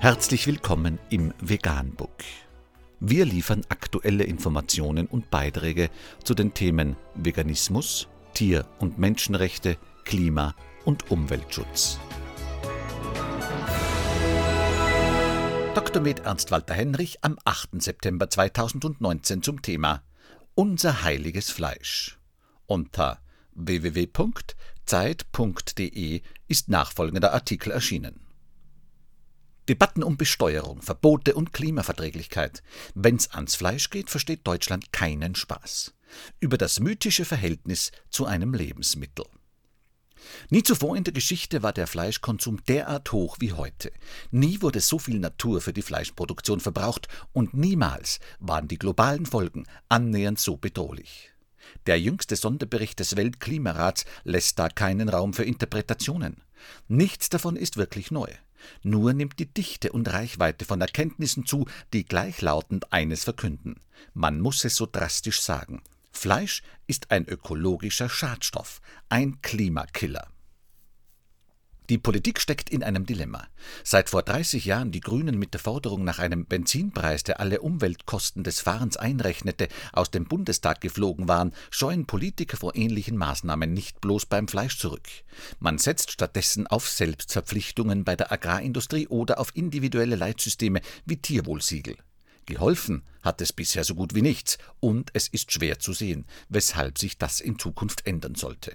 Herzlich 0.00 0.46
willkommen 0.46 1.00
im 1.10 1.34
Veganbook. 1.40 2.22
Wir 3.00 3.24
liefern 3.24 3.62
aktuelle 3.68 4.22
Informationen 4.22 5.08
und 5.08 5.28
Beiträge 5.28 5.90
zu 6.22 6.34
den 6.34 6.54
Themen 6.54 6.94
Veganismus, 7.16 8.06
Tier- 8.32 8.64
und 8.78 9.00
Menschenrechte, 9.00 9.76
Klima- 10.04 10.54
und 10.84 11.10
Umweltschutz. 11.10 11.98
Dr. 15.74 16.00
Med 16.00 16.20
Ernst 16.20 16.52
Walter 16.52 16.74
Henrich 16.74 17.18
am 17.22 17.36
8. 17.44 17.82
September 17.82 18.30
2019 18.30 19.42
zum 19.42 19.62
Thema 19.62 20.04
Unser 20.54 21.02
heiliges 21.02 21.50
Fleisch. 21.50 22.20
Unter 22.66 23.18
www.zeit.de 23.56 24.52
ist 26.46 26.68
nachfolgender 26.68 27.34
Artikel 27.34 27.72
erschienen. 27.72 28.27
Debatten 29.68 30.02
um 30.02 30.16
Besteuerung, 30.16 30.80
Verbote 30.80 31.34
und 31.34 31.52
Klimaverträglichkeit. 31.52 32.62
Wenn's 32.94 33.30
ans 33.32 33.54
Fleisch 33.54 33.90
geht, 33.90 34.08
versteht 34.08 34.46
Deutschland 34.46 34.92
keinen 34.92 35.34
Spaß. 35.34 35.92
Über 36.40 36.56
das 36.56 36.80
mythische 36.80 37.26
Verhältnis 37.26 37.92
zu 38.08 38.24
einem 38.24 38.54
Lebensmittel. 38.54 39.26
Nie 40.48 40.62
zuvor 40.62 40.96
in 40.96 41.04
der 41.04 41.12
Geschichte 41.12 41.62
war 41.62 41.72
der 41.72 41.86
Fleischkonsum 41.86 42.64
derart 42.64 43.12
hoch 43.12 43.36
wie 43.40 43.52
heute. 43.52 43.92
Nie 44.30 44.62
wurde 44.62 44.80
so 44.80 44.98
viel 44.98 45.18
Natur 45.18 45.60
für 45.60 45.72
die 45.72 45.82
Fleischproduktion 45.82 46.60
verbraucht 46.60 47.08
und 47.32 47.54
niemals 47.54 48.20
waren 48.38 48.68
die 48.68 48.78
globalen 48.78 49.26
Folgen 49.26 49.66
annähernd 49.88 50.38
so 50.38 50.56
bedrohlich. 50.56 51.30
Der 51.86 52.00
jüngste 52.00 52.36
Sonderbericht 52.36 52.98
des 53.00 53.16
Weltklimarats 53.16 54.06
lässt 54.24 54.58
da 54.58 54.70
keinen 54.70 55.10
Raum 55.10 55.34
für 55.34 55.44
Interpretationen. 55.44 56.42
Nichts 56.88 57.28
davon 57.28 57.56
ist 57.56 57.76
wirklich 57.76 58.10
neu. 58.10 58.28
Nur 58.82 59.12
nimmt 59.12 59.38
die 59.38 59.52
Dichte 59.52 59.92
und 59.92 60.12
Reichweite 60.12 60.64
von 60.64 60.80
Erkenntnissen 60.80 61.46
zu, 61.46 61.66
die 61.92 62.04
gleichlautend 62.04 62.92
eines 62.92 63.24
verkünden. 63.24 63.80
Man 64.14 64.40
muss 64.40 64.64
es 64.64 64.76
so 64.76 64.86
drastisch 64.90 65.40
sagen. 65.40 65.82
Fleisch 66.12 66.62
ist 66.86 67.10
ein 67.10 67.26
ökologischer 67.26 68.08
Schadstoff, 68.08 68.80
ein 69.08 69.40
Klimakiller. 69.42 70.28
Die 71.88 71.96
Politik 71.96 72.38
steckt 72.38 72.68
in 72.68 72.82
einem 72.82 73.06
Dilemma. 73.06 73.48
Seit 73.82 74.10
vor 74.10 74.22
30 74.22 74.66
Jahren 74.66 74.92
die 74.92 75.00
Grünen 75.00 75.38
mit 75.38 75.54
der 75.54 75.60
Forderung 75.60 76.04
nach 76.04 76.18
einem 76.18 76.44
Benzinpreis, 76.44 77.24
der 77.24 77.40
alle 77.40 77.62
Umweltkosten 77.62 78.44
des 78.44 78.60
Fahrens 78.60 78.98
einrechnete, 78.98 79.68
aus 79.94 80.10
dem 80.10 80.26
Bundestag 80.26 80.82
geflogen 80.82 81.28
waren, 81.28 81.54
scheuen 81.70 82.04
Politiker 82.04 82.58
vor 82.58 82.76
ähnlichen 82.76 83.16
Maßnahmen 83.16 83.72
nicht 83.72 84.02
bloß 84.02 84.26
beim 84.26 84.48
Fleisch 84.48 84.78
zurück. 84.78 85.08
Man 85.60 85.78
setzt 85.78 86.10
stattdessen 86.10 86.66
auf 86.66 86.86
Selbstverpflichtungen 86.86 88.04
bei 88.04 88.16
der 88.16 88.32
Agrarindustrie 88.32 89.08
oder 89.08 89.40
auf 89.40 89.56
individuelle 89.56 90.16
Leitsysteme 90.16 90.82
wie 91.06 91.16
Tierwohlsiegel. 91.16 91.96
Geholfen 92.44 93.02
hat 93.22 93.40
es 93.40 93.54
bisher 93.54 93.84
so 93.84 93.94
gut 93.94 94.14
wie 94.14 94.22
nichts, 94.22 94.58
und 94.80 95.10
es 95.14 95.28
ist 95.28 95.52
schwer 95.52 95.78
zu 95.78 95.94
sehen, 95.94 96.26
weshalb 96.50 96.98
sich 96.98 97.16
das 97.16 97.40
in 97.40 97.58
Zukunft 97.58 98.06
ändern 98.06 98.34
sollte. 98.34 98.74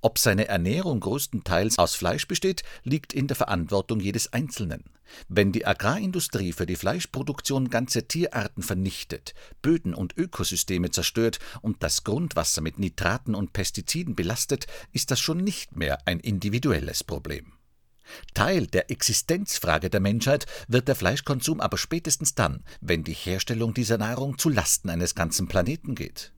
Ob 0.00 0.18
seine 0.18 0.48
Ernährung 0.48 1.00
größtenteils 1.00 1.78
aus 1.78 1.94
Fleisch 1.94 2.28
besteht, 2.28 2.62
liegt 2.84 3.12
in 3.12 3.26
der 3.26 3.36
Verantwortung 3.36 4.00
jedes 4.00 4.32
Einzelnen. 4.32 4.84
Wenn 5.28 5.52
die 5.52 5.66
Agrarindustrie 5.66 6.52
für 6.52 6.66
die 6.66 6.76
Fleischproduktion 6.76 7.70
ganze 7.70 8.06
Tierarten 8.06 8.62
vernichtet, 8.62 9.34
Böden 9.62 9.94
und 9.94 10.16
Ökosysteme 10.16 10.90
zerstört 10.90 11.38
und 11.62 11.82
das 11.82 12.04
Grundwasser 12.04 12.60
mit 12.60 12.78
Nitraten 12.78 13.34
und 13.34 13.52
Pestiziden 13.52 14.14
belastet, 14.14 14.66
ist 14.92 15.10
das 15.10 15.20
schon 15.20 15.38
nicht 15.38 15.76
mehr 15.76 15.98
ein 16.06 16.20
individuelles 16.20 17.04
Problem. 17.04 17.52
Teil 18.34 18.66
der 18.66 18.90
Existenzfrage 18.90 19.90
der 19.90 20.00
Menschheit 20.00 20.46
wird 20.66 20.88
der 20.88 20.96
Fleischkonsum 20.96 21.60
aber 21.60 21.76
spätestens 21.76 22.34
dann, 22.34 22.64
wenn 22.80 23.04
die 23.04 23.12
Herstellung 23.12 23.74
dieser 23.74 23.98
Nahrung 23.98 24.38
zu 24.38 24.48
Lasten 24.48 24.88
eines 24.88 25.14
ganzen 25.14 25.48
Planeten 25.48 25.94
geht. 25.94 26.32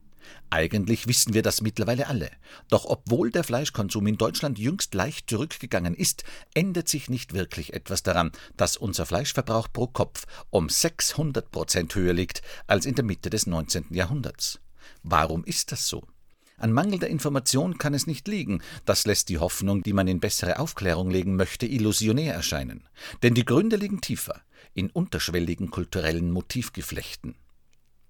Eigentlich 0.51 1.07
wissen 1.07 1.33
wir 1.35 1.43
das 1.43 1.61
mittlerweile 1.61 2.09
alle. 2.09 2.31
Doch 2.69 2.85
obwohl 2.85 3.31
der 3.31 3.45
Fleischkonsum 3.45 4.07
in 4.07 4.19
Deutschland 4.19 4.59
jüngst 4.59 4.95
leicht 4.95 5.31
zurückgegangen 5.31 5.95
ist, 5.95 6.25
ändert 6.55 6.89
sich 6.89 7.09
nicht 7.09 7.33
wirklich 7.33 7.73
etwas 7.73 8.03
daran, 8.03 8.33
dass 8.57 8.77
unser 8.77 9.07
Fleischverbrauch 9.07 9.69
pro 9.73 9.87
Kopf 9.87 10.27
um 10.51 10.69
600 10.69 11.51
Prozent 11.51 11.95
höher 11.95 12.13
liegt 12.13 12.43
als 12.67 12.87
in 12.87 12.97
der 12.97 13.05
Mitte 13.05 13.31
des 13.31 13.47
19. 13.47 13.87
Jahrhunderts. 13.91 14.61
Warum 15.03 15.45
ist 15.45 15.73
das 15.73 15.87
so? 15.87 16.05
An 16.61 16.73
mangelnder 16.73 17.09
Information 17.09 17.79
kann 17.79 17.95
es 17.95 18.07
nicht 18.07 18.29
liegen. 18.29 18.61
Das 18.85 19.07
lässt 19.07 19.31
die 19.31 19.39
Hoffnung, 19.39 19.83
die 19.83 19.95
man 19.95 20.09
in 20.09 20.21
bessere 20.21 20.59
Aufklärung 20.59 21.11
legen 21.11 21.37
möchte, 21.37 21.67
illusionär 21.67 22.35
erscheinen. 22.35 22.87
Denn 23.23 23.35
die 23.35 23.47
Gründe 23.47 23.77
liegen 23.77 24.03
tiefer, 24.03 24.43
in 24.75 24.91
unterschwelligen 24.91 25.71
kulturellen 25.71 26.31
Motivgeflechten. 26.31 27.35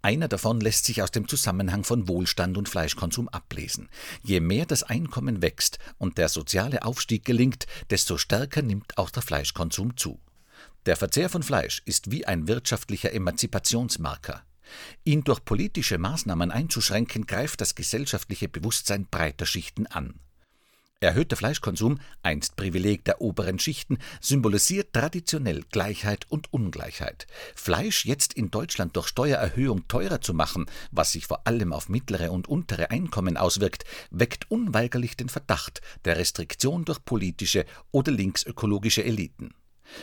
Einer 0.03 0.29
davon 0.29 0.61
lässt 0.61 0.87
sich 0.87 1.03
aus 1.03 1.11
dem 1.11 1.29
Zusammenhang 1.29 1.85
von 1.85 2.09
Wohlstand 2.09 2.57
und 2.57 2.69
Fleischkonsum 2.69 3.29
ablesen. 3.29 3.91
Je 4.23 4.41
mehr 4.41 4.65
das 4.65 4.83
Einkommen 4.83 5.43
wächst 5.43 5.79
und 5.99 6.17
der 6.17 6.31
soziale 6.31 6.83
Aufstieg 6.85 7.25
gelingt, 7.25 7.67
desto 7.91 8.17
stärker 8.17 8.63
nimmt 8.63 8.97
auch 8.97 9.11
der 9.11 9.23
Fleischkonsum 9.23 9.97
zu. 9.97 10.19
Der 10.87 10.97
Verzehr 10.97 11.29
von 11.29 11.43
Fleisch 11.43 11.83
ist 11.85 12.11
wie 12.11 12.27
ein 12.27 12.49
wirtschaftlicher 12.49 13.13
Emanzipationsmarker. 13.13 14.43
Ihn 15.05 15.25
durch 15.25 15.45
politische 15.45 15.99
Maßnahmen 15.99 16.51
einzuschränken, 16.51 17.27
greift 17.27 17.61
das 17.61 17.75
gesellschaftliche 17.75 18.49
Bewusstsein 18.49 19.07
breiter 19.07 19.45
Schichten 19.45 19.87
an. 19.87 20.15
Erhöhter 21.03 21.35
Fleischkonsum, 21.35 21.99
einst 22.23 22.57
Privileg 22.57 23.07
der 23.07 23.23
oberen 23.23 23.59
Schichten, 23.59 23.97
symbolisiert 24.21 24.93
traditionell 24.93 25.63
Gleichheit 25.71 26.27
und 26.29 26.53
Ungleichheit. 26.53 27.27
Fleisch 27.55 28.05
jetzt 28.05 28.35
in 28.35 28.51
Deutschland 28.51 28.95
durch 28.97 29.09
Steuererhöhung 29.09 29.89
teurer 29.89 30.21
zu 30.21 30.35
machen, 30.35 30.67
was 30.91 31.13
sich 31.13 31.27
vor 31.27 31.47
allem 31.47 31.73
auf 31.73 31.89
mittlere 31.89 32.31
und 32.31 32.49
untere 32.49 32.91
Einkommen 32.91 33.39
auswirkt, 33.39 33.85
weckt 34.11 34.51
unweigerlich 34.51 35.17
den 35.17 35.31
Verdacht 35.31 35.81
der 36.05 36.19
Restriktion 36.19 36.85
durch 36.85 37.03
politische 37.03 37.65
oder 37.93 38.13
linksökologische 38.13 39.03
Eliten. 39.03 39.55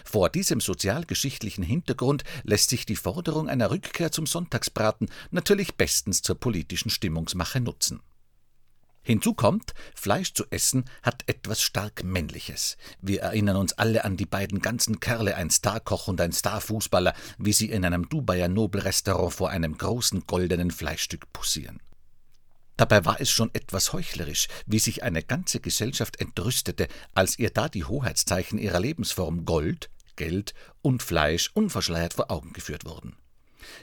Vor 0.03 0.31
diesem 0.31 0.59
sozialgeschichtlichen 0.59 1.63
Hintergrund 1.63 2.23
lässt 2.43 2.71
sich 2.71 2.87
die 2.87 2.95
Forderung 2.95 3.49
einer 3.49 3.69
Rückkehr 3.69 4.11
zum 4.11 4.25
Sonntagsbraten 4.25 5.09
natürlich 5.29 5.75
bestens 5.75 6.23
zur 6.23 6.39
politischen 6.39 6.89
Stimmungsmache 6.89 7.61
nutzen. 7.61 8.01
Hinzu 9.07 9.34
kommt, 9.34 9.73
Fleisch 9.95 10.34
zu 10.34 10.44
essen 10.50 10.84
hat 11.01 11.23
etwas 11.28 11.62
stark 11.62 12.03
Männliches. 12.03 12.75
Wir 13.01 13.22
erinnern 13.22 13.56
uns 13.56 13.72
alle 13.72 14.03
an 14.03 14.18
die 14.18 14.25
beiden 14.25 14.59
ganzen 14.59 15.00
Kerle, 15.00 15.38
ein 15.38 15.50
Starkoch 15.50 16.09
und 16.09 16.19
ein 16.19 16.34
Starfußballer, 16.34 17.13
wie 17.38 17.53
sie 17.53 17.69
in 17.69 17.85
einem 17.85 18.09
Dubaier 18.09 18.50
Nobelrestaurant 18.50 19.34
vor 19.34 19.50
einem 19.50 19.78
großen 19.78 20.28
goldenen 20.28 20.72
Fleischstück 20.72 21.31
pussieren. 21.31 21.79
Dabei 22.75 23.06
war 23.06 23.22
es 23.22 23.31
schon 23.31 23.50
etwas 23.53 23.94
heuchlerisch, 23.94 24.50
wie 24.66 24.79
sich 24.79 25.03
eine 25.03 25.24
ganze 25.24 25.62
Gesellschaft 25.62 26.19
entrüstete, 26.19 26.89
als 27.16 27.39
ihr 27.39 27.51
da 27.51 27.69
die 27.69 27.85
Hoheitszeichen 27.85 28.59
ihrer 28.59 28.81
Lebensform 28.81 29.45
Gold, 29.45 29.89
Geld 30.18 30.53
und 30.81 31.01
Fleisch 31.01 31.50
unverschleiert 31.53 32.13
vor 32.13 32.29
Augen 32.29 32.51
geführt 32.51 32.84
wurden. 32.84 33.16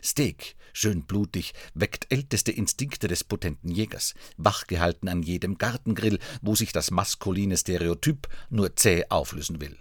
Steak, 0.02 0.56
schön 0.72 1.04
blutig, 1.04 1.54
weckt 1.74 2.06
älteste 2.10 2.52
Instinkte 2.52 3.08
des 3.08 3.24
potenten 3.24 3.70
Jägers, 3.70 4.14
wachgehalten 4.36 5.08
an 5.08 5.22
jedem 5.22 5.58
Gartengrill, 5.58 6.18
wo 6.42 6.54
sich 6.54 6.72
das 6.72 6.90
maskuline 6.90 7.56
Stereotyp 7.56 8.28
nur 8.50 8.76
zäh 8.76 9.04
auflösen 9.08 9.60
will. 9.60 9.78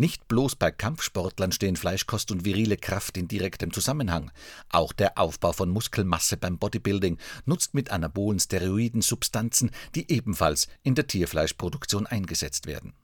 Nicht 0.00 0.28
bloß 0.28 0.54
bei 0.54 0.70
Kampfsportlern 0.70 1.50
stehen 1.50 1.74
Fleischkost 1.74 2.30
und 2.30 2.44
virile 2.44 2.76
Kraft 2.76 3.16
in 3.16 3.26
direktem 3.26 3.72
Zusammenhang. 3.72 4.30
Auch 4.68 4.92
der 4.92 5.18
Aufbau 5.18 5.52
von 5.52 5.70
Muskelmasse 5.70 6.36
beim 6.36 6.56
Bodybuilding 6.56 7.18
nutzt 7.46 7.74
mit 7.74 7.90
anabolen 7.90 8.38
Steroiden 8.38 9.02
Substanzen, 9.02 9.72
die 9.96 10.08
ebenfalls 10.08 10.68
in 10.84 10.94
der 10.94 11.08
Tierfleischproduktion 11.08 12.06
eingesetzt 12.06 12.66
werden. 12.66 12.94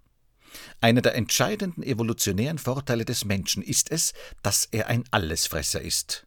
Einer 0.80 1.02
der 1.02 1.14
entscheidenden 1.14 1.82
evolutionären 1.82 2.58
Vorteile 2.58 3.04
des 3.04 3.24
Menschen 3.24 3.62
ist 3.62 3.90
es, 3.90 4.12
dass 4.42 4.68
er 4.70 4.88
ein 4.88 5.04
Allesfresser 5.10 5.80
ist. 5.80 6.26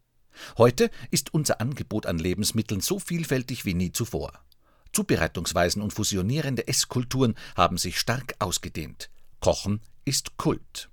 Heute 0.57 0.91
ist 1.11 1.33
unser 1.33 1.61
Angebot 1.61 2.05
an 2.05 2.19
Lebensmitteln 2.19 2.81
so 2.81 2.99
vielfältig 2.99 3.65
wie 3.65 3.73
nie 3.73 3.91
zuvor. 3.91 4.31
Zubereitungsweisen 4.93 5.81
und 5.81 5.93
fusionierende 5.93 6.67
Esskulturen 6.67 7.35
haben 7.55 7.77
sich 7.77 7.99
stark 7.99 8.35
ausgedehnt. 8.39 9.09
Kochen 9.39 9.81
ist 10.05 10.37
Kult. 10.37 10.89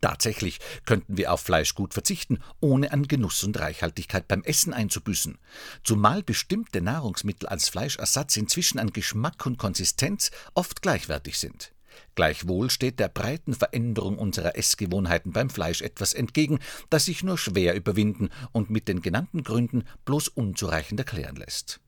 Tatsächlich 0.00 0.60
könnten 0.84 1.16
wir 1.16 1.32
auf 1.32 1.40
Fleisch 1.40 1.74
gut 1.74 1.94
verzichten, 1.94 2.40
ohne 2.60 2.92
an 2.92 3.08
Genuss 3.08 3.42
und 3.44 3.58
Reichhaltigkeit 3.58 4.28
beim 4.28 4.42
Essen 4.42 4.74
einzubüßen. 4.74 5.38
Zumal 5.82 6.22
bestimmte 6.22 6.82
Nahrungsmittel 6.82 7.48
als 7.48 7.68
Fleischersatz 7.68 8.36
inzwischen 8.36 8.78
an 8.78 8.92
Geschmack 8.92 9.46
und 9.46 9.58
Konsistenz 9.58 10.30
oft 10.54 10.82
gleichwertig 10.82 11.38
sind. 11.38 11.72
Gleichwohl 12.14 12.70
steht 12.70 12.98
der 13.00 13.08
breiten 13.08 13.54
Veränderung 13.54 14.18
unserer 14.18 14.56
Essgewohnheiten 14.56 15.32
beim 15.32 15.50
Fleisch 15.50 15.82
etwas 15.82 16.12
entgegen, 16.12 16.58
das 16.90 17.06
sich 17.06 17.22
nur 17.22 17.38
schwer 17.38 17.74
überwinden 17.74 18.30
und 18.52 18.70
mit 18.70 18.88
den 18.88 19.02
genannten 19.02 19.42
Gründen 19.42 19.84
bloß 20.04 20.28
unzureichend 20.28 21.00
erklären 21.00 21.36
lässt. 21.36 21.80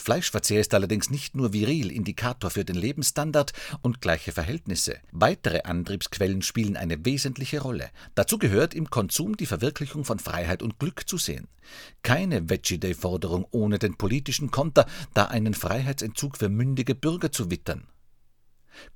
Fleischverzehr 0.00 0.60
ist 0.60 0.72
allerdings 0.72 1.10
nicht 1.10 1.36
nur 1.36 1.52
viril 1.52 1.92
Indikator 1.92 2.50
für 2.50 2.64
den 2.64 2.76
Lebensstandard 2.76 3.52
und 3.82 4.00
gleiche 4.00 4.32
Verhältnisse. 4.32 4.96
Weitere 5.12 5.60
Antriebsquellen 5.64 6.40
spielen 6.40 6.78
eine 6.78 7.04
wesentliche 7.04 7.60
Rolle. 7.60 7.90
Dazu 8.14 8.38
gehört 8.38 8.72
im 8.72 8.88
Konsum 8.88 9.36
die 9.36 9.44
Verwirklichung 9.44 10.06
von 10.06 10.18
Freiheit 10.18 10.62
und 10.62 10.78
Glück 10.78 11.06
zu 11.06 11.18
sehen. 11.18 11.48
Keine 12.02 12.48
Veggie 12.48 12.78
Day 12.78 12.94
Forderung 12.94 13.46
ohne 13.50 13.78
den 13.78 13.96
politischen 13.98 14.50
Konter, 14.50 14.86
da 15.12 15.26
einen 15.26 15.52
Freiheitsentzug 15.52 16.38
für 16.38 16.48
mündige 16.48 16.94
Bürger 16.94 17.30
zu 17.30 17.50
wittern. 17.50 17.86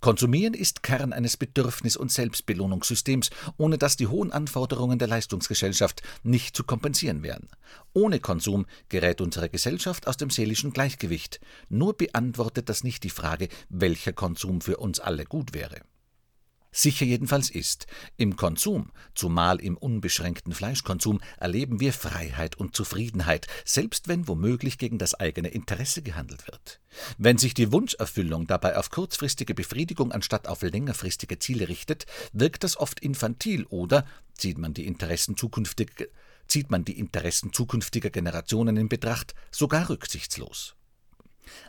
Konsumieren 0.00 0.54
ist 0.54 0.82
Kern 0.82 1.12
eines 1.12 1.36
Bedürfnis- 1.36 1.96
und 1.96 2.12
Selbstbelohnungssystems, 2.12 3.30
ohne 3.56 3.78
das 3.78 3.96
die 3.96 4.06
hohen 4.06 4.32
Anforderungen 4.32 4.98
der 4.98 5.08
Leistungsgesellschaft 5.08 6.02
nicht 6.22 6.56
zu 6.56 6.64
kompensieren 6.64 7.22
wären. 7.22 7.48
Ohne 7.92 8.20
Konsum 8.20 8.66
gerät 8.88 9.20
unsere 9.20 9.48
Gesellschaft 9.48 10.06
aus 10.06 10.16
dem 10.16 10.30
seelischen 10.30 10.72
Gleichgewicht. 10.72 11.40
Nur 11.68 11.96
beantwortet 11.96 12.68
das 12.68 12.84
nicht 12.84 13.04
die 13.04 13.10
Frage, 13.10 13.48
welcher 13.68 14.12
Konsum 14.12 14.60
für 14.60 14.76
uns 14.78 15.00
alle 15.00 15.24
gut 15.24 15.54
wäre. 15.54 15.80
Sicher 16.76 17.06
jedenfalls 17.06 17.50
ist, 17.50 17.86
im 18.16 18.34
Konsum, 18.34 18.90
zumal 19.14 19.60
im 19.60 19.76
unbeschränkten 19.76 20.52
Fleischkonsum, 20.52 21.20
erleben 21.38 21.78
wir 21.78 21.92
Freiheit 21.92 22.56
und 22.56 22.74
Zufriedenheit, 22.74 23.46
selbst 23.64 24.08
wenn 24.08 24.26
womöglich 24.26 24.76
gegen 24.76 24.98
das 24.98 25.14
eigene 25.14 25.48
Interesse 25.48 26.02
gehandelt 26.02 26.48
wird. 26.48 26.80
Wenn 27.16 27.38
sich 27.38 27.54
die 27.54 27.70
Wunscherfüllung 27.70 28.48
dabei 28.48 28.76
auf 28.76 28.90
kurzfristige 28.90 29.54
Befriedigung 29.54 30.10
anstatt 30.10 30.48
auf 30.48 30.62
längerfristige 30.62 31.38
Ziele 31.38 31.68
richtet, 31.68 32.06
wirkt 32.32 32.64
das 32.64 32.76
oft 32.76 32.98
infantil 32.98 33.66
oder, 33.66 34.04
zieht 34.36 34.58
man 34.58 34.74
die 34.74 34.88
Interessen 34.88 35.36
zukünftig, 35.36 36.10
zieht 36.48 36.72
man 36.72 36.84
die 36.84 36.98
Interessen 36.98 37.52
zukünftiger 37.52 38.10
Generationen 38.10 38.76
in 38.76 38.88
Betracht, 38.88 39.36
sogar 39.52 39.88
rücksichtslos. 39.90 40.74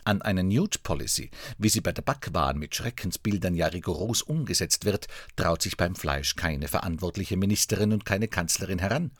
An 0.04 0.22
eine 0.22 0.42
Nude 0.44 0.78
Policy, 0.82 1.30
wie 1.58 1.68
sie 1.68 1.80
bei 1.80 1.92
der 1.92 2.02
Backwaren 2.02 2.58
mit 2.58 2.74
Schreckensbildern 2.74 3.54
ja 3.54 3.66
rigoros 3.66 4.22
umgesetzt 4.22 4.84
wird, 4.84 5.06
traut 5.36 5.62
sich 5.62 5.76
beim 5.76 5.96
Fleisch 5.96 6.36
keine 6.36 6.68
verantwortliche 6.68 7.36
Ministerin 7.36 7.92
und 7.92 8.04
keine 8.04 8.28
Kanzlerin 8.28 8.78
heran. 8.78 9.10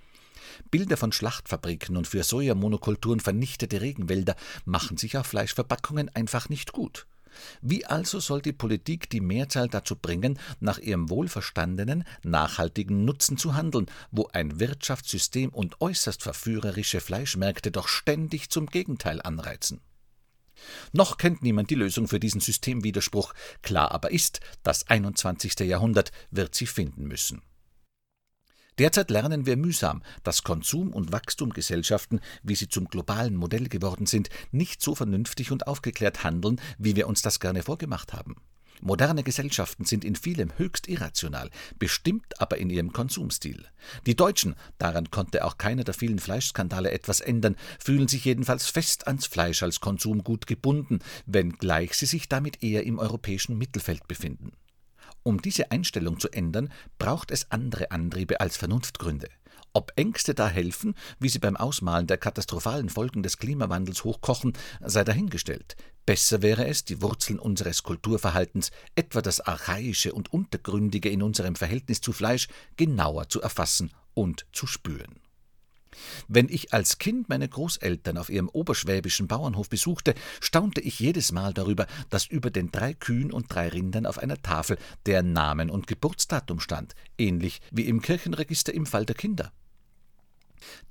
Bilder 0.71 0.97
von 0.97 1.13
Schlachtfabriken 1.13 1.97
und 1.97 2.07
für 2.07 2.23
Sojamonokulturen 2.23 3.21
vernichtete 3.21 3.81
Regenwälder 3.81 4.37
machen 4.65 4.97
sich 4.97 5.17
auf 5.17 5.27
Fleischverpackungen 5.27 6.15
einfach 6.15 6.49
nicht 6.49 6.73
gut. 6.73 7.07
Wie 7.61 7.85
also 7.85 8.21
soll 8.21 8.41
die 8.41 8.53
Politik 8.53 9.11
die 9.11 9.21
Mehrzahl 9.21 9.69
dazu 9.69 9.97
bringen, 9.97 10.39
nach 10.61 10.79
ihrem 10.79 11.11
wohlverstandenen, 11.11 12.05
nachhaltigen 12.23 13.05
Nutzen 13.05 13.37
zu 13.37 13.55
handeln, 13.55 13.87
wo 14.11 14.29
ein 14.33 14.59
Wirtschaftssystem 14.59 15.51
und 15.51 15.81
äußerst 15.81 16.23
verführerische 16.23 17.01
Fleischmärkte 17.01 17.71
doch 17.71 17.89
ständig 17.89 18.51
zum 18.51 18.67
Gegenteil 18.67 19.21
anreizen? 19.21 19.81
Noch 20.93 21.19
kennt 21.19 21.43
niemand 21.43 21.71
die 21.71 21.75
Lösung 21.75 22.09
für 22.09 22.21
diesen 22.21 22.41
Systemwiderspruch, 22.41 23.35
klar 23.63 23.93
aber 23.93 24.11
ist, 24.11 24.41
das 24.63 24.89
21. 24.89 25.59
Jahrhundert 25.61 26.13
wird 26.31 26.55
sie 26.55 26.67
finden 26.67 27.05
müssen. 27.05 27.43
Derzeit 28.79 29.11
lernen 29.11 29.47
wir 29.47 29.57
mühsam, 29.57 30.03
dass 30.23 30.43
Konsum- 30.43 30.93
und 30.93 31.11
Wachstumgesellschaften, 31.11 32.21
wie 32.43 32.55
sie 32.55 32.69
zum 32.69 32.89
globalen 32.89 33.35
Modell 33.35 33.69
geworden 33.69 34.05
sind, 34.05 34.29
nicht 34.51 34.83
so 34.83 34.95
vernünftig 34.95 35.51
und 35.51 35.67
aufgeklärt 35.67 36.25
handeln, 36.25 36.61
wie 36.79 36.95
wir 36.95 37.09
uns 37.09 37.23
das 37.23 37.41
gerne 37.41 37.63
vorgemacht 37.63 38.13
haben. 38.13 38.37
Moderne 38.81 39.23
Gesellschaften 39.23 39.85
sind 39.85 40.05
in 40.05 40.17
vielem 40.17 40.51
höchst 40.57 40.89
irrational, 40.89 41.51
bestimmt 41.79 42.41
aber 42.41 42.59
in 42.59 42.71
ihrem 42.71 42.93
Konsumstil. 42.93 43.65
Die 44.07 44.17
Deutschen, 44.17 44.55
daran 44.79 45.11
konnte 45.11 45.45
auch 45.45 45.59
keiner 45.59 45.85
der 45.85 45.95
vielen 45.95 46.19
Fleischskandale 46.19 46.91
etwas 46.91 47.21
ändern, 47.21 47.57
fühlen 47.79 48.09
sich 48.09 48.25
jedenfalls 48.25 48.69
fest 48.69 49.07
ans 49.07 49.27
Fleisch 49.27 49.63
als 49.63 49.81
Konsumgut 49.81 50.47
gebunden, 50.47 51.01
wenngleich 51.27 51.95
sie 51.95 52.07
sich 52.07 52.29
damit 52.29 52.63
eher 52.63 52.85
im 52.85 52.99
europäischen 52.99 53.59
Mittelfeld 53.59 54.07
befinden. 54.09 54.53
Um 55.23 55.43
diese 55.43 55.73
Einstellung 55.73 56.21
zu 56.21 56.29
ändern, 56.31 56.73
braucht 56.99 57.33
es 57.33 57.51
andere 57.51 57.91
Antriebe 57.91 58.41
als 58.41 58.57
Vernunftgründe. 58.57 59.29
Ob 59.77 59.93
Ängste 59.97 60.33
da 60.33 60.49
helfen, 60.49 60.95
wie 61.19 61.29
sie 61.29 61.39
beim 61.39 61.55
Ausmalen 61.55 62.07
der 62.07 62.17
katastrophalen 62.17 62.89
Folgen 62.89 63.23
des 63.23 63.37
Klimawandels 63.37 64.05
hochkochen, 64.05 64.55
sei 64.81 65.05
dahingestellt. 65.05 65.77
Besser 66.07 66.41
wäre 66.41 66.67
es, 66.67 66.87
die 66.87 67.03
Wurzeln 67.03 67.39
unseres 67.39 67.83
Kulturverhaltens, 67.83 68.71
etwa 68.95 69.21
das 69.21 69.43
Archaische 69.43 70.15
und 70.15 70.33
Untergründige 70.33 71.11
in 71.11 71.23
unserem 71.23 71.57
Verhältnis 71.57 72.01
zu 72.01 72.15
Fleisch, 72.15 72.49
genauer 72.79 73.29
zu 73.29 73.43
erfassen 73.43 73.91
und 74.15 74.47
zu 74.51 74.67
spüren. 74.67 75.21
Wenn 76.27 76.49
ich 76.49 76.73
als 76.73 76.97
Kind 76.97 77.29
meine 77.29 77.47
Großeltern 77.47 78.17
auf 78.17 78.31
ihrem 78.31 78.49
oberschwäbischen 78.49 79.29
Bauernhof 79.29 79.69
besuchte, 79.69 80.15
staunte 80.41 80.81
ich 80.81 81.01
jedes 81.01 81.33
Mal 81.33 81.53
darüber, 81.53 81.87
dass 82.09 82.25
über 82.25 82.51
den 82.51 82.71
drei 82.71 82.95
Kühen 82.95 83.31
und 83.31 83.55
drei 83.55 83.69
Rindern 83.69 84.07
auf 84.07 84.17
einer 84.17 84.41
Tafel 84.41 84.79
deren 85.05 85.35
Namen 85.35 85.69
und 85.69 85.87
Geburtsdatum 85.87 86.61
stand, 86.61 86.95
ähnlich 87.19 87.61
wie 87.71 87.85
im 87.85 88.01
Kirchenregister 88.01 88.73
im 88.73 88.87
Fall 88.87 89.05
der 89.05 89.17
Kinder. 89.17 89.53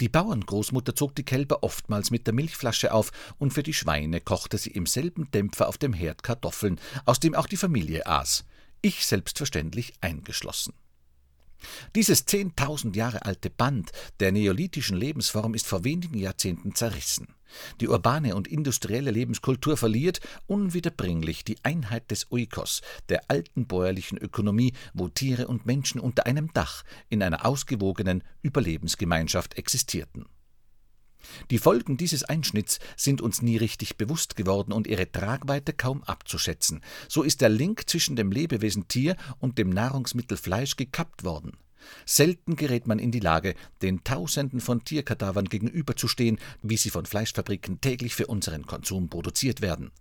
Die 0.02 0.10
Bauerngroßmutter 0.10 0.96
zog 0.96 1.16
die 1.16 1.24
Kälber 1.24 1.64
oftmals 1.64 2.12
mit 2.12 2.28
der 2.28 2.34
Milchflasche 2.34 2.94
auf, 2.94 3.12
und 3.38 3.54
für 3.54 3.64
die 3.64 3.74
Schweine 3.74 4.22
kochte 4.22 4.58
sie 4.58 4.72
im 4.72 4.86
selben 4.86 5.30
Dämpfer 5.32 5.68
auf 5.68 5.78
dem 5.78 5.94
Herd 5.94 6.24
Kartoffeln, 6.24 6.80
aus 7.06 7.20
dem 7.20 7.36
auch 7.36 7.48
die 7.48 7.58
Familie 7.58 8.08
aß, 8.08 8.46
ich 8.82 9.06
selbstverständlich 9.06 9.94
eingeschlossen. 10.02 10.74
Dieses 11.96 12.26
zehntausend 12.26 12.96
Jahre 12.96 13.26
alte 13.26 13.50
Band 13.50 13.92
der 14.20 14.32
neolithischen 14.32 14.98
Lebensform 14.98 15.54
ist 15.54 15.68
vor 15.68 15.84
wenigen 15.84 16.18
Jahrzehnten 16.18 16.76
zerrissen. 16.76 17.35
Die 17.80 17.88
urbane 17.88 18.36
und 18.36 18.48
industrielle 18.48 19.12
Lebenskultur 19.12 19.78
verliert 19.78 20.20
unwiederbringlich 20.48 21.44
die 21.44 21.58
Einheit 21.64 22.12
des 22.12 22.32
Oikos, 22.32 22.82
der 23.10 23.30
alten 23.30 23.68
bäuerlichen 23.68 24.18
Ökonomie, 24.18 24.74
wo 24.94 25.08
Tiere 25.08 25.48
und 25.48 25.66
Menschen 25.66 26.00
unter 26.02 26.26
einem 26.26 26.52
Dach 26.54 26.84
in 27.10 27.22
einer 27.24 27.46
ausgewogenen 27.46 28.24
Überlebensgemeinschaft 28.42 29.58
existierten. 29.58 30.26
Die 31.50 31.58
Folgen 31.58 31.98
dieses 31.98 32.24
Einschnitts 32.24 32.80
sind 32.96 33.22
uns 33.22 33.42
nie 33.42 33.58
richtig 33.58 33.98
bewusst 33.98 34.36
geworden 34.36 34.72
und 34.72 34.88
ihre 34.88 35.12
Tragweite 35.12 35.74
kaum 35.74 36.04
abzuschätzen. 36.04 36.82
So 37.10 37.24
ist 37.24 37.42
der 37.42 37.50
Link 37.50 37.90
zwischen 37.90 38.16
dem 38.16 38.32
Lebewesen 38.32 38.88
Tier 38.88 39.16
und 39.40 39.58
dem 39.58 39.70
Nahrungsmittel 39.70 40.38
Fleisch 40.38 40.76
gekappt 40.76 41.24
worden. 41.24 41.58
Selten 42.06 42.56
gerät 42.56 42.88
man 42.88 43.00
in 43.00 43.12
die 43.12 43.20
Lage, 43.20 43.56
den 43.82 44.04
Tausenden 44.04 44.62
von 44.62 44.84
Tierkadavern 44.84 45.46
gegenüberzustehen, 45.46 46.40
wie 46.62 46.78
sie 46.78 46.90
von 46.90 47.06
Fleischfabriken 47.06 47.82
täglich 47.82 48.16
für 48.16 48.28
unseren 48.28 48.66
Konsum 48.66 49.10
produziert 49.10 49.62
werden. 49.62 49.92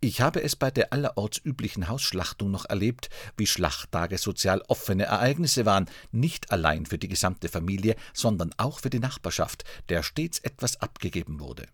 Ich 0.00 0.20
habe 0.20 0.42
es 0.42 0.56
bei 0.56 0.70
der 0.70 0.92
allerorts 0.92 1.40
üblichen 1.44 1.88
Hausschlachtung 1.88 2.50
noch 2.50 2.64
erlebt, 2.64 3.10
wie 3.36 3.46
Schlachttage 3.46 4.18
sozial 4.18 4.62
offene 4.68 5.04
Ereignisse 5.04 5.66
waren, 5.66 5.86
nicht 6.10 6.50
allein 6.50 6.86
für 6.86 6.98
die 6.98 7.08
gesamte 7.08 7.48
Familie, 7.48 7.96
sondern 8.12 8.50
auch 8.56 8.80
für 8.80 8.90
die 8.90 8.98
Nachbarschaft, 8.98 9.64
der 9.88 10.02
stets 10.02 10.38
etwas 10.40 10.80
abgegeben 10.80 11.40
wurde. 11.40 11.66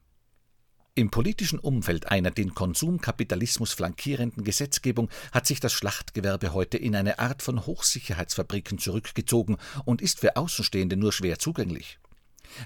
Im 0.98 1.12
politischen 1.12 1.60
Umfeld 1.60 2.10
einer 2.10 2.32
den 2.32 2.56
Konsumkapitalismus 2.56 3.72
flankierenden 3.72 4.42
Gesetzgebung 4.42 5.08
hat 5.30 5.46
sich 5.46 5.60
das 5.60 5.72
Schlachtgewerbe 5.72 6.52
heute 6.54 6.76
in 6.76 6.96
eine 6.96 7.20
Art 7.20 7.40
von 7.40 7.66
Hochsicherheitsfabriken 7.66 8.78
zurückgezogen 8.78 9.58
und 9.84 10.02
ist 10.02 10.18
für 10.18 10.34
Außenstehende 10.34 10.96
nur 10.96 11.12
schwer 11.12 11.38
zugänglich. 11.38 12.00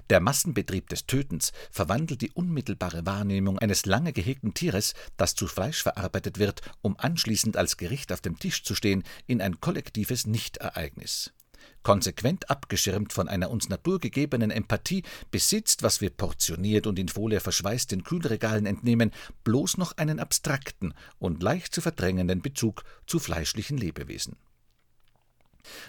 Der 0.09 0.21
Massenbetrieb 0.21 0.89
des 0.89 1.05
Tötens 1.05 1.53
verwandelt 1.71 2.23
die 2.23 2.31
unmittelbare 2.31 3.05
Wahrnehmung 3.05 3.59
eines 3.59 3.85
lange 3.85 4.15
gehegten 4.15 4.55
Tieres, 4.55 4.95
das 5.19 5.35
zu 5.35 5.47
Fleisch 5.47 5.83
verarbeitet 5.83 6.39
wird, 6.39 6.63
um 6.81 6.97
anschließend 6.99 7.59
als 7.59 7.77
Gericht 7.77 8.15
auf 8.15 8.23
dem 8.23 8.39
Tisch 8.39 8.65
zu 8.65 8.75
stehen, 8.75 9.03
in 9.27 9.43
ein 9.43 9.61
kollektives 9.61 10.27
Nichtereignis 10.27 11.35
konsequent 11.83 12.51
abgeschirmt 12.51 13.13
von 13.13 13.29
einer 13.29 13.51
uns 13.51 13.69
naturgegebenen 13.69 14.51
Empathie, 14.51 15.03
besitzt, 15.31 15.83
was 15.83 16.01
wir 16.01 16.11
portioniert 16.11 16.87
und 16.87 16.99
in 16.99 17.09
Folie 17.09 17.41
verschweißt 17.41 17.91
den 17.91 18.05
Kühlregalen 18.05 18.67
entnehmen, 18.67 19.11
bloß 19.45 19.79
noch 19.79 19.97
einen 19.97 20.21
abstrakten 20.21 20.95
und 21.19 21.43
leicht 21.43 21.75
zu 21.75 21.81
verdrängenden 21.81 22.43
Bezug 22.43 22.85
zu 23.07 23.19
fleischlichen 23.19 23.77
Lebewesen. 23.77 24.37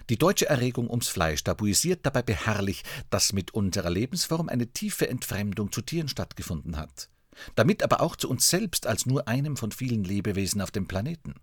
Die 0.09 0.17
deutsche 0.17 0.47
Erregung 0.47 0.89
ums 0.89 1.07
Fleisch 1.07 1.43
tabuisiert 1.43 2.05
dabei 2.05 2.21
beharrlich, 2.21 2.83
dass 3.09 3.33
mit 3.33 3.53
unserer 3.53 3.89
Lebensform 3.89 4.49
eine 4.49 4.67
tiefe 4.67 5.07
Entfremdung 5.07 5.71
zu 5.71 5.81
Tieren 5.81 6.07
stattgefunden 6.07 6.77
hat, 6.77 7.09
damit 7.55 7.81
aber 7.81 8.01
auch 8.01 8.15
zu 8.15 8.29
uns 8.29 8.49
selbst 8.49 8.85
als 8.85 9.05
nur 9.05 9.27
einem 9.27 9.57
von 9.57 9.71
vielen 9.71 10.03
Lebewesen 10.03 10.61
auf 10.61 10.69
dem 10.69 10.87
Planeten 10.87 11.33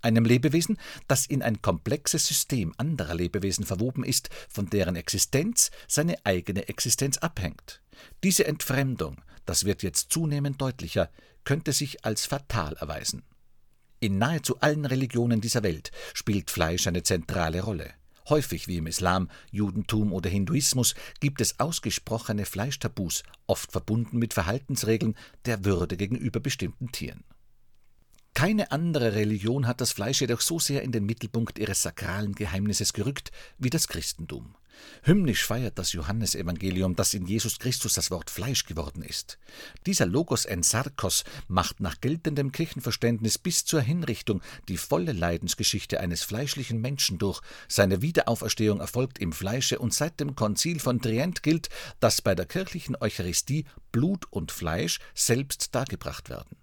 einem 0.00 0.24
Lebewesen, 0.24 0.78
das 1.08 1.26
in 1.26 1.42
ein 1.42 1.62
komplexes 1.62 2.26
System 2.26 2.72
anderer 2.76 3.14
Lebewesen 3.14 3.64
verwoben 3.64 4.04
ist, 4.04 4.30
von 4.48 4.68
deren 4.68 4.96
Existenz 4.96 5.70
seine 5.88 6.16
eigene 6.24 6.68
Existenz 6.68 7.18
abhängt. 7.18 7.82
Diese 8.22 8.46
Entfremdung, 8.46 9.20
das 9.46 9.64
wird 9.64 9.82
jetzt 9.82 10.12
zunehmend 10.12 10.60
deutlicher, 10.60 11.10
könnte 11.44 11.72
sich 11.72 12.04
als 12.04 12.26
fatal 12.26 12.74
erweisen. 12.74 13.22
In 14.00 14.18
nahezu 14.18 14.60
allen 14.60 14.84
Religionen 14.84 15.40
dieser 15.40 15.62
Welt 15.62 15.92
spielt 16.12 16.50
Fleisch 16.50 16.86
eine 16.86 17.02
zentrale 17.02 17.62
Rolle. 17.62 17.94
Häufig 18.28 18.68
wie 18.68 18.76
im 18.76 18.86
Islam, 18.86 19.28
Judentum 19.50 20.12
oder 20.12 20.30
Hinduismus 20.30 20.94
gibt 21.20 21.40
es 21.40 21.58
ausgesprochene 21.58 22.44
Fleischtabus, 22.44 23.24
oft 23.46 23.72
verbunden 23.72 24.18
mit 24.18 24.34
Verhaltensregeln 24.34 25.16
der 25.44 25.64
Würde 25.64 25.96
gegenüber 25.96 26.40
bestimmten 26.40 26.92
Tieren. 26.92 27.24
Keine 28.34 28.72
andere 28.72 29.14
Religion 29.14 29.66
hat 29.66 29.80
das 29.80 29.92
Fleisch 29.92 30.20
jedoch 30.22 30.40
so 30.40 30.58
sehr 30.58 30.82
in 30.82 30.90
den 30.90 31.04
Mittelpunkt 31.04 31.58
ihres 31.58 31.82
sakralen 31.82 32.34
Geheimnisses 32.34 32.92
gerückt 32.92 33.30
wie 33.58 33.70
das 33.70 33.88
Christentum. 33.88 34.54
Hymnisch 35.02 35.44
feiert 35.44 35.78
das 35.78 35.92
Johannesevangelium, 35.92 36.96
dass 36.96 37.14
in 37.14 37.26
Jesus 37.26 37.58
Christus 37.58 37.94
das 37.94 38.10
Wort 38.10 38.30
Fleisch 38.30 38.64
geworden 38.64 39.02
ist. 39.02 39.38
Dieser 39.86 40.06
Logos 40.06 40.44
en 40.44 40.62
Sarkos 40.62 41.24
macht 41.46 41.80
nach 41.80 42.00
geltendem 42.00 42.52
Kirchenverständnis 42.52 43.38
bis 43.38 43.64
zur 43.64 43.80
Hinrichtung 43.80 44.40
die 44.68 44.78
volle 44.78 45.12
Leidensgeschichte 45.12 46.00
eines 46.00 46.22
fleischlichen 46.22 46.80
Menschen 46.80 47.18
durch. 47.18 47.40
Seine 47.68 48.02
Wiederauferstehung 48.02 48.80
erfolgt 48.80 49.18
im 49.18 49.32
Fleische 49.32 49.78
und 49.78 49.92
seit 49.92 50.20
dem 50.20 50.34
Konzil 50.34 50.80
von 50.80 51.00
Trient 51.00 51.42
gilt, 51.42 51.68
dass 52.00 52.22
bei 52.22 52.34
der 52.34 52.46
kirchlichen 52.46 52.96
Eucharistie 52.96 53.66
Blut 53.92 54.26
und 54.30 54.52
Fleisch 54.52 55.00
selbst 55.14 55.74
dargebracht 55.74 56.30
werden. 56.30 56.61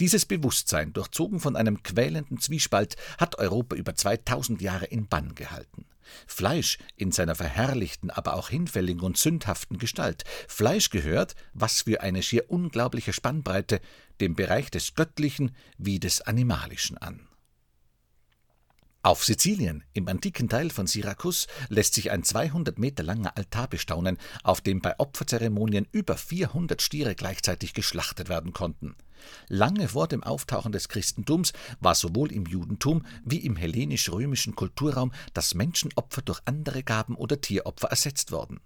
Dieses 0.00 0.24
Bewusstsein, 0.24 0.94
durchzogen 0.94 1.40
von 1.40 1.56
einem 1.56 1.82
quälenden 1.82 2.40
Zwiespalt, 2.40 2.96
hat 3.18 3.38
Europa 3.38 3.76
über 3.76 3.94
2000 3.94 4.62
Jahre 4.62 4.86
in 4.86 5.06
Bann 5.06 5.34
gehalten. 5.34 5.84
Fleisch 6.26 6.78
in 6.96 7.12
seiner 7.12 7.34
verherrlichten, 7.34 8.10
aber 8.10 8.34
auch 8.34 8.48
hinfälligen 8.48 9.02
und 9.02 9.18
sündhaften 9.18 9.78
Gestalt. 9.78 10.24
Fleisch 10.48 10.88
gehört, 10.88 11.34
was 11.52 11.82
für 11.82 12.00
eine 12.00 12.22
schier 12.22 12.50
unglaubliche 12.50 13.12
Spannbreite, 13.12 13.80
dem 14.20 14.34
Bereich 14.34 14.70
des 14.70 14.94
Göttlichen 14.94 15.54
wie 15.76 16.00
des 16.00 16.22
Animalischen 16.22 16.96
an. 16.98 17.29
Auf 19.02 19.24
Sizilien, 19.24 19.82
im 19.94 20.08
antiken 20.08 20.50
Teil 20.50 20.68
von 20.68 20.86
Syrakus, 20.86 21.46
lässt 21.70 21.94
sich 21.94 22.10
ein 22.10 22.22
200 22.22 22.78
Meter 22.78 23.02
langer 23.02 23.34
Altar 23.34 23.66
bestaunen, 23.66 24.18
auf 24.42 24.60
dem 24.60 24.82
bei 24.82 24.98
Opferzeremonien 24.98 25.88
über 25.90 26.18
400 26.18 26.82
Stiere 26.82 27.14
gleichzeitig 27.14 27.72
geschlachtet 27.72 28.28
werden 28.28 28.52
konnten. 28.52 28.94
Lange 29.48 29.88
vor 29.88 30.06
dem 30.06 30.22
Auftauchen 30.22 30.72
des 30.72 30.90
Christentums 30.90 31.54
war 31.80 31.94
sowohl 31.94 32.30
im 32.30 32.44
Judentum 32.44 33.06
wie 33.24 33.38
im 33.38 33.56
hellenisch-römischen 33.56 34.54
Kulturraum 34.54 35.12
das 35.32 35.54
Menschenopfer 35.54 36.20
durch 36.20 36.40
andere 36.44 36.82
Gaben 36.82 37.14
oder 37.14 37.40
Tieropfer 37.40 37.88
ersetzt 37.88 38.32
worden. 38.32 38.60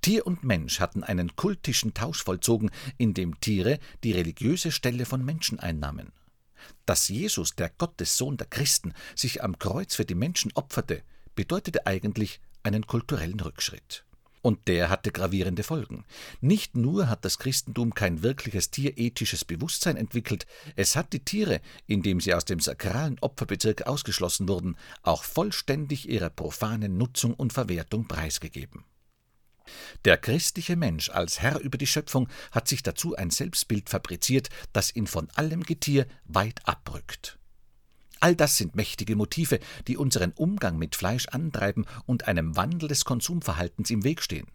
Tier 0.00 0.26
und 0.26 0.44
Mensch 0.44 0.80
hatten 0.80 1.04
einen 1.04 1.36
kultischen 1.36 1.92
Tausch 1.92 2.24
vollzogen, 2.24 2.70
in 2.96 3.12
dem 3.12 3.38
Tiere 3.40 3.78
die 4.02 4.12
religiöse 4.12 4.72
Stelle 4.72 5.04
von 5.04 5.22
Menschen 5.22 5.60
einnahmen. 5.60 6.10
Dass 6.86 7.08
Jesus, 7.08 7.54
der 7.54 7.70
Gottessohn 7.70 8.36
der 8.36 8.46
Christen, 8.46 8.92
sich 9.14 9.42
am 9.42 9.58
Kreuz 9.58 9.94
für 9.94 10.04
die 10.04 10.14
Menschen 10.14 10.52
opferte, 10.54 11.02
bedeutete 11.34 11.86
eigentlich 11.86 12.40
einen 12.62 12.86
kulturellen 12.86 13.40
Rückschritt. 13.40 14.04
Und 14.42 14.68
der 14.68 14.90
hatte 14.90 15.10
gravierende 15.10 15.62
Folgen. 15.62 16.04
Nicht 16.42 16.76
nur 16.76 17.08
hat 17.08 17.24
das 17.24 17.38
Christentum 17.38 17.94
kein 17.94 18.22
wirkliches 18.22 18.70
tierethisches 18.70 19.42
Bewusstsein 19.42 19.96
entwickelt, 19.96 20.46
es 20.76 20.96
hat 20.96 21.14
die 21.14 21.24
Tiere, 21.24 21.62
indem 21.86 22.20
sie 22.20 22.34
aus 22.34 22.44
dem 22.44 22.60
sakralen 22.60 23.18
Opferbezirk 23.20 23.86
ausgeschlossen 23.86 24.46
wurden, 24.46 24.76
auch 25.02 25.24
vollständig 25.24 26.10
ihrer 26.10 26.28
profanen 26.28 26.98
Nutzung 26.98 27.32
und 27.32 27.54
Verwertung 27.54 28.06
preisgegeben. 28.06 28.84
Der 30.04 30.16
christliche 30.16 30.76
Mensch 30.76 31.10
als 31.10 31.40
Herr 31.40 31.60
über 31.60 31.78
die 31.78 31.86
Schöpfung 31.86 32.28
hat 32.52 32.68
sich 32.68 32.82
dazu 32.82 33.16
ein 33.16 33.30
Selbstbild 33.30 33.88
fabriziert, 33.88 34.48
das 34.72 34.94
ihn 34.94 35.06
von 35.06 35.28
allem 35.34 35.62
Getier 35.62 36.06
weit 36.24 36.60
abrückt. 36.64 37.38
All 38.20 38.34
das 38.34 38.56
sind 38.56 38.74
mächtige 38.74 39.16
Motive, 39.16 39.60
die 39.86 39.96
unseren 39.96 40.32
Umgang 40.32 40.78
mit 40.78 40.96
Fleisch 40.96 41.28
antreiben 41.28 41.84
und 42.06 42.26
einem 42.26 42.56
Wandel 42.56 42.88
des 42.88 43.04
Konsumverhaltens 43.04 43.90
im 43.90 44.04
Weg 44.04 44.22
stehen. 44.22 44.46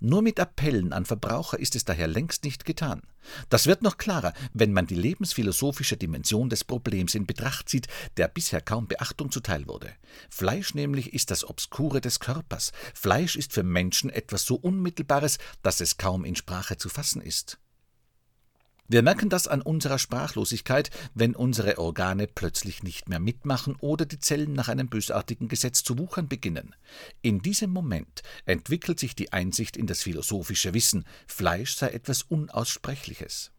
Nur 0.00 0.22
mit 0.22 0.38
Appellen 0.40 0.92
an 0.92 1.04
Verbraucher 1.04 1.58
ist 1.58 1.76
es 1.76 1.84
daher 1.84 2.08
längst 2.08 2.44
nicht 2.44 2.64
getan. 2.64 3.02
Das 3.48 3.66
wird 3.66 3.82
noch 3.82 3.96
klarer, 3.96 4.32
wenn 4.52 4.72
man 4.72 4.86
die 4.86 4.94
lebensphilosophische 4.94 5.96
Dimension 5.96 6.50
des 6.50 6.64
Problems 6.64 7.14
in 7.14 7.26
Betracht 7.26 7.68
zieht, 7.68 7.88
der 8.16 8.28
bisher 8.28 8.60
kaum 8.60 8.86
Beachtung 8.86 9.30
zuteil 9.30 9.66
wurde. 9.66 9.90
Fleisch 10.28 10.74
nämlich 10.74 11.14
ist 11.14 11.30
das 11.30 11.48
Obskure 11.48 12.00
des 12.00 12.20
Körpers. 12.20 12.72
Fleisch 12.94 13.36
ist 13.36 13.52
für 13.52 13.62
Menschen 13.62 14.10
etwas 14.10 14.44
so 14.44 14.56
Unmittelbares, 14.56 15.38
dass 15.62 15.80
es 15.80 15.96
kaum 15.96 16.24
in 16.24 16.36
Sprache 16.36 16.76
zu 16.76 16.88
fassen 16.88 17.22
ist. 17.22 17.58
Wir 18.86 19.02
merken 19.02 19.30
das 19.30 19.48
an 19.48 19.62
unserer 19.62 19.98
Sprachlosigkeit, 19.98 20.90
wenn 21.14 21.34
unsere 21.34 21.78
Organe 21.78 22.26
plötzlich 22.26 22.82
nicht 22.82 23.08
mehr 23.08 23.18
mitmachen 23.18 23.76
oder 23.80 24.04
die 24.04 24.18
Zellen 24.18 24.52
nach 24.52 24.68
einem 24.68 24.88
bösartigen 24.88 25.48
Gesetz 25.48 25.82
zu 25.82 25.98
wuchern 25.98 26.28
beginnen. 26.28 26.74
In 27.22 27.40
diesem 27.40 27.70
Moment 27.70 28.22
entwickelt 28.44 29.00
sich 29.00 29.14
die 29.16 29.32
Einsicht 29.32 29.78
in 29.78 29.86
das 29.86 30.02
philosophische 30.02 30.74
Wissen, 30.74 31.06
Fleisch 31.26 31.76
sei 31.76 31.88
etwas 31.88 32.24
Unaussprechliches. 32.24 33.52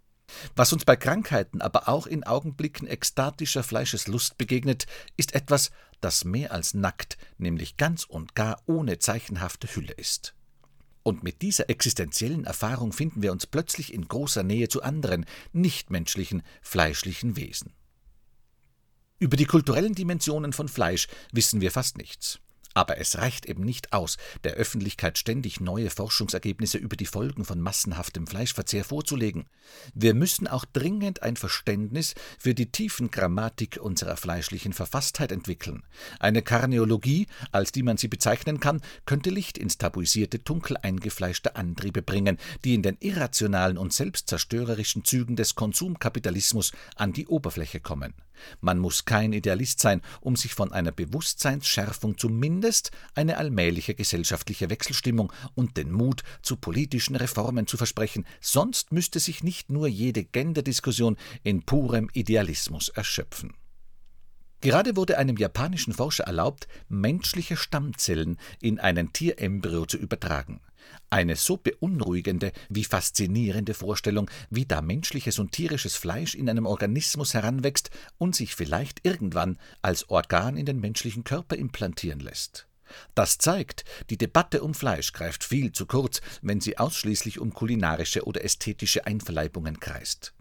Was 0.56 0.74
uns 0.74 0.86
bei 0.86 0.96
Krankheiten, 0.96 1.60
aber 1.60 1.90
auch 1.90 2.06
in 2.06 2.24
Augenblicken 2.24 2.88
ekstatischer 2.88 3.64
Fleischeslust 3.64 4.38
begegnet, 4.38 4.86
ist 5.18 5.34
etwas, 5.34 5.72
das 6.02 6.24
mehr 6.24 6.52
als 6.52 6.76
nackt, 6.76 7.18
nämlich 7.40 7.78
ganz 7.78 8.04
und 8.04 8.36
gar 8.36 8.62
ohne 8.68 9.00
zeichenhafte 9.00 9.68
Hülle 9.76 9.94
ist. 9.94 10.36
Und 11.08 11.22
mit 11.22 11.44
dieser 11.44 11.70
existenziellen 11.70 12.46
Erfahrung 12.46 12.92
finden 12.92 13.22
wir 13.22 13.32
uns 13.32 13.46
plötzlich 13.46 13.94
in 13.94 14.08
großer 14.08 14.42
Nähe 14.42 14.70
zu 14.70 14.82
anderen, 14.82 15.28
nichtmenschlichen, 15.54 16.42
fleischlichen 16.64 17.36
Wesen. 17.36 17.74
Über 19.20 19.38
die 19.38 19.46
kulturellen 19.46 19.94
Dimensionen 19.94 20.52
von 20.52 20.68
Fleisch 20.68 21.08
wissen 21.32 21.62
wir 21.62 21.70
fast 21.70 22.00
nichts. 22.00 22.40
Aber 22.76 23.00
es 23.00 23.18
reicht 23.18 23.46
eben 23.46 23.64
nicht 23.64 23.94
aus, 23.94 24.18
der 24.44 24.54
Öffentlichkeit 24.54 25.18
ständig 25.18 25.62
neue 25.62 25.90
Forschungsergebnisse 25.90 26.78
über 26.78 26.98
die 26.98 27.06
Folgen 27.06 27.46
von 27.46 27.62
massenhaftem 27.62 28.28
Fleischverzehr 28.28 28.84
vorzulegen. 28.84 29.46
Wir 29.94 30.14
müssen 30.14 30.46
auch 30.46 30.66
dringend 30.66 31.24
ein 31.24 31.38
Verständnis 31.38 32.16
für 32.38 32.54
die 32.54 32.72
tiefen 32.72 33.12
Grammatik 33.12 33.80
unserer 33.82 34.18
fleischlichen 34.18 34.74
Verfasstheit 34.74 35.32
entwickeln. 35.32 35.84
Eine 36.20 36.42
Karneologie, 36.42 37.28
als 37.54 37.72
die 37.72 37.82
man 37.82 37.96
sie 37.96 38.10
bezeichnen 38.10 38.60
kann, 38.60 38.82
könnte 39.06 39.30
Licht 39.30 39.58
ins 39.58 39.78
tabuisierte 39.78 40.40
Dunkel 40.40 40.76
eingefleischte 40.76 41.56
Antriebe 41.56 42.02
bringen, 42.02 42.38
die 42.66 42.76
in 42.76 42.82
den 42.82 42.98
irrationalen 43.00 43.78
und 43.78 43.94
selbstzerstörerischen 43.94 45.06
Zügen 45.06 45.38
des 45.38 45.56
Konsumkapitalismus 45.56 46.74
an 46.98 47.14
die 47.14 47.28
Oberfläche 47.28 47.80
kommen. 47.80 48.14
Man 48.62 48.80
muss 48.80 49.06
kein 49.06 49.34
Idealist 49.34 49.80
sein, 49.80 50.02
um 50.22 50.36
sich 50.36 50.54
von 50.54 50.72
einer 50.72 50.92
Bewusstseinsschärfung 50.92 52.18
zumindest 52.18 52.92
eine 53.14 53.38
allmähliche 53.38 53.96
gesellschaftliche 53.96 54.70
Wechselstimmung 54.70 55.32
und 55.54 55.78
den 55.78 55.92
Mut 55.92 56.24
zu 56.42 56.58
politischen 56.58 57.16
Reformen 57.16 57.68
zu 57.68 57.78
versprechen, 57.78 58.26
sonst 58.42 58.92
müsste 58.92 59.20
sich 59.20 59.44
nicht 59.44 59.72
nur 59.72 59.88
jede 59.88 60.24
Genderdiskussion 60.24 61.18
in 61.44 61.64
purem 61.64 62.10
Idealismus 62.14 62.90
erschöpfen. 62.90 63.54
Gerade 64.62 64.96
wurde 64.96 65.18
einem 65.18 65.38
japanischen 65.38 65.94
Forscher 65.94 66.24
erlaubt, 66.24 66.68
menschliche 66.88 67.56
Stammzellen 67.56 68.38
in 68.62 68.80
einen 68.80 69.14
Tierembryo 69.14 69.86
zu 69.86 69.98
übertragen. 69.98 70.60
Eine 71.10 71.36
so 71.36 71.58
beunruhigende 71.58 72.52
wie 72.70 72.84
faszinierende 72.84 73.74
Vorstellung, 73.74 74.30
wie 74.50 74.66
da 74.66 74.82
menschliches 74.82 75.40
und 75.40 75.52
tierisches 75.52 75.96
Fleisch 75.96 76.36
in 76.36 76.50
einem 76.50 76.66
Organismus 76.66 77.34
heranwächst 77.34 77.90
und 78.18 78.36
sich 78.36 78.56
vielleicht 78.56 79.06
irgendwann 79.06 79.58
als 79.82 80.10
Organ 80.10 80.58
in 80.58 80.66
den 80.66 80.80
menschlichen 80.80 81.24
Körper 81.24 81.56
implantieren 81.56 82.20
lässt. 82.20 82.68
Das 83.14 83.38
zeigt, 83.38 83.84
die 84.10 84.18
Debatte 84.18 84.62
um 84.62 84.74
Fleisch 84.74 85.12
greift 85.12 85.44
viel 85.44 85.72
zu 85.72 85.86
kurz, 85.86 86.22
wenn 86.42 86.62
sie 86.62 86.78
ausschließlich 86.78 87.40
um 87.40 87.54
kulinarische 87.54 88.26
oder 88.26 88.44
ästhetische 88.44 89.06
Einverleibungen 89.06 89.80
kreist. 89.80 90.34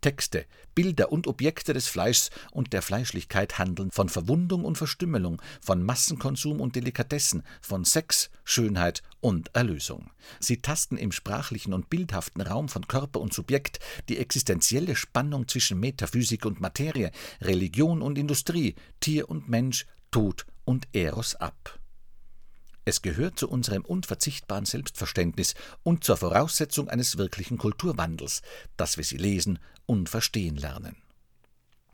Texte, 0.00 0.46
Bilder 0.74 1.12
und 1.12 1.26
Objekte 1.26 1.72
des 1.72 1.88
Fleischs 1.88 2.30
und 2.52 2.72
der 2.72 2.82
Fleischlichkeit 2.82 3.58
handeln 3.58 3.90
von 3.90 4.08
Verwundung 4.08 4.64
und 4.64 4.78
Verstümmelung, 4.78 5.40
von 5.60 5.82
Massenkonsum 5.82 6.60
und 6.60 6.76
Delikatessen, 6.76 7.42
von 7.60 7.84
Sex, 7.84 8.30
Schönheit 8.44 9.02
und 9.20 9.54
Erlösung. 9.54 10.10
Sie 10.38 10.58
tasten 10.58 10.96
im 10.96 11.12
sprachlichen 11.12 11.72
und 11.72 11.90
bildhaften 11.90 12.40
Raum 12.40 12.68
von 12.68 12.86
Körper 12.86 13.20
und 13.20 13.34
Subjekt 13.34 13.80
die 14.08 14.18
existenzielle 14.18 14.96
Spannung 14.96 15.48
zwischen 15.48 15.80
Metaphysik 15.80 16.46
und 16.46 16.60
Materie, 16.60 17.10
Religion 17.40 18.02
und 18.02 18.18
Industrie, 18.18 18.74
Tier 19.00 19.28
und 19.28 19.48
Mensch, 19.48 19.86
Tod 20.10 20.46
und 20.64 20.88
Eros 20.92 21.34
ab. 21.36 21.79
Es 22.84 23.02
gehört 23.02 23.38
zu 23.38 23.48
unserem 23.48 23.84
unverzichtbaren 23.84 24.64
Selbstverständnis 24.64 25.54
und 25.82 26.04
zur 26.04 26.16
Voraussetzung 26.16 26.88
eines 26.88 27.18
wirklichen 27.18 27.58
Kulturwandels, 27.58 28.42
dass 28.76 28.96
wir 28.96 29.04
sie 29.04 29.18
lesen 29.18 29.58
und 29.86 30.08
verstehen 30.08 30.56
lernen. 30.56 30.96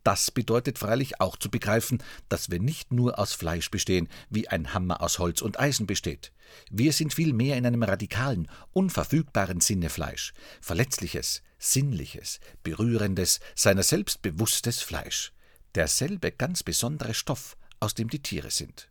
Das 0.06 0.30
bedeutet 0.30 0.78
freilich 0.78 1.20
auch 1.20 1.36
zu 1.36 1.50
begreifen, 1.50 2.00
dass 2.28 2.48
wir 2.48 2.60
nicht 2.60 2.92
nur 2.92 3.18
aus 3.18 3.32
Fleisch 3.32 3.72
bestehen, 3.72 4.08
wie 4.30 4.46
ein 4.46 4.72
Hammer 4.72 5.00
aus 5.00 5.18
Holz 5.18 5.42
und 5.42 5.58
Eisen 5.58 5.88
besteht. 5.88 6.32
Wir 6.70 6.92
sind 6.92 7.12
vielmehr 7.12 7.56
in 7.56 7.66
einem 7.66 7.82
radikalen, 7.82 8.48
unverfügbaren 8.72 9.60
Sinne 9.60 9.90
Fleisch, 9.90 10.32
verletzliches, 10.60 11.42
sinnliches, 11.58 12.38
berührendes, 12.62 13.40
seiner 13.56 13.82
selbst 13.82 14.22
bewusstes 14.22 14.80
Fleisch, 14.80 15.32
derselbe 15.74 16.30
ganz 16.30 16.62
besondere 16.62 17.12
Stoff, 17.12 17.56
aus 17.80 17.94
dem 17.94 18.08
die 18.08 18.22
Tiere 18.22 18.52
sind. 18.52 18.88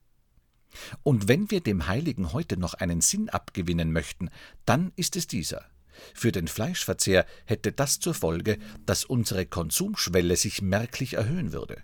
Und 1.03 1.27
wenn 1.27 1.51
wir 1.51 1.62
dem 1.62 1.88
Heiligen 1.88 2.34
heute 2.34 2.58
noch 2.58 2.74
einen 2.74 3.01
Sinn 3.01 3.29
abgewinnen 3.29 3.91
möchten, 3.91 4.29
dann 4.65 4.91
ist 4.96 5.15
es 5.15 5.27
dieser. 5.27 5.65
Für 6.13 6.32
den 6.32 6.48
Fleischverzehr 6.48 7.25
hätte 7.46 7.72
das 7.72 8.00
zur 8.00 8.13
Folge, 8.13 8.58
dass 8.86 9.05
unsere 9.05 9.46
Konsumschwelle 9.46 10.36
sich 10.36 10.62
merklich 10.62 11.13
erhöhen 11.13 11.53
würde. 11.53 11.82